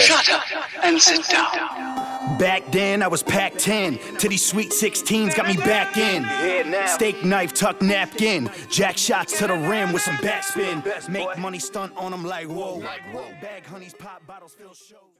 [0.00, 0.44] Shut up
[0.84, 2.38] and sit down.
[2.38, 3.98] Back then, I was packed 10.
[4.18, 6.24] To these sweet 16s got me back in.
[6.88, 8.50] Steak knife, tuck napkin.
[8.70, 11.08] Jack shots to the rim with some backspin.
[11.08, 12.80] Make money stunt on them like whoa.
[13.40, 15.10] Bag honeys, pop bottles, fill shows.